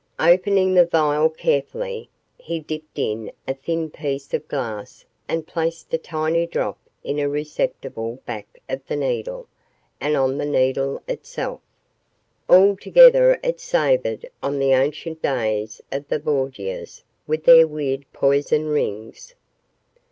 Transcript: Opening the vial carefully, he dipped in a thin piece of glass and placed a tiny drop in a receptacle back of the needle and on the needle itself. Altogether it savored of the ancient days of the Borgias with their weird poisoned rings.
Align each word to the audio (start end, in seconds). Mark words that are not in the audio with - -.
Opening 0.19 0.73
the 0.73 0.87
vial 0.87 1.29
carefully, 1.29 2.09
he 2.35 2.59
dipped 2.59 2.97
in 2.97 3.31
a 3.47 3.53
thin 3.53 3.91
piece 3.91 4.33
of 4.33 4.47
glass 4.47 5.05
and 5.29 5.45
placed 5.45 5.93
a 5.93 5.99
tiny 5.99 6.47
drop 6.47 6.79
in 7.03 7.19
a 7.19 7.29
receptacle 7.29 8.17
back 8.25 8.59
of 8.67 8.81
the 8.87 8.95
needle 8.95 9.47
and 9.99 10.17
on 10.17 10.39
the 10.39 10.45
needle 10.45 11.03
itself. 11.07 11.61
Altogether 12.49 13.39
it 13.43 13.59
savored 13.59 14.27
of 14.41 14.57
the 14.57 14.71
ancient 14.71 15.21
days 15.21 15.81
of 15.91 16.07
the 16.07 16.17
Borgias 16.17 17.03
with 17.27 17.43
their 17.43 17.67
weird 17.67 18.03
poisoned 18.11 18.69
rings. 18.71 19.35